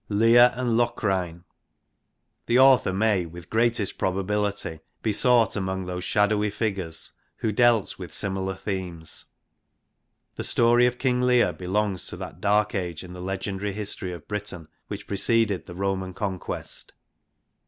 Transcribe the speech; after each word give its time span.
Leir 0.09 0.51
and 0.55 0.75
Locrine. 0.77 1.43
The 2.47 2.57
author 2.57 2.91
may 2.91 3.27
with 3.27 3.51
greatest 3.51 3.99
probability 3.99 4.79
be 5.03 5.13
sought 5.13 5.55
among 5.55 5.85
those 5.85 6.03
shadowy 6.03 6.49
figures 6.49 7.11
who 7.37 7.51
dealt 7.51 7.99
with 7.99 8.11
similar 8.11 8.55
themes. 8.55 9.25
The 10.37 10.43
story 10.43 10.87
of 10.87 10.97
JCmg 10.97 11.21
Leir 11.21 11.53
belongs 11.55 12.07
to 12.07 12.17
that 12.17 12.41
dark 12.41 12.73
age 12.73 13.03
in 13.03 13.13
the 13.13 13.21
legendary 13.21 13.73
history 13.73 14.11
of 14.11 14.27
Britain 14.27 14.67
which 14.87 15.05
pre 15.05 15.17
ceded 15.17 15.67
the 15.67 15.75
Roman 15.75 16.15
conquest. 16.15 16.93